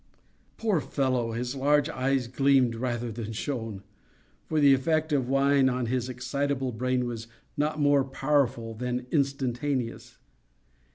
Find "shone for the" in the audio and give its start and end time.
3.31-4.73